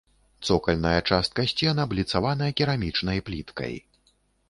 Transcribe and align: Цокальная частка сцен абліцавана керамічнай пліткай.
Цокальная 0.47 0.95
частка 1.09 1.45
сцен 1.53 1.83
абліцавана 1.85 2.51
керамічнай 2.63 3.25
пліткай. 3.29 3.73